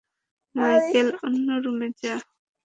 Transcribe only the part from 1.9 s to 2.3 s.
যা।